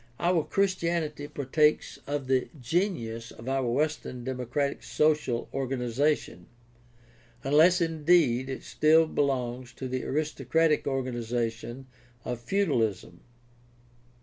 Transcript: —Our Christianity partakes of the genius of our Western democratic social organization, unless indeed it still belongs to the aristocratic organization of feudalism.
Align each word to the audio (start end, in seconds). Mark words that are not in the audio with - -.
—Our 0.29 0.43
Christianity 0.43 1.27
partakes 1.27 1.99
of 2.07 2.25
the 2.25 2.49
genius 2.59 3.29
of 3.29 3.47
our 3.47 3.67
Western 3.69 4.23
democratic 4.23 4.81
social 4.81 5.47
organization, 5.53 6.47
unless 7.43 7.81
indeed 7.81 8.49
it 8.49 8.63
still 8.63 9.05
belongs 9.05 9.71
to 9.73 9.87
the 9.87 10.03
aristocratic 10.03 10.87
organization 10.87 11.85
of 12.25 12.39
feudalism. 12.39 13.19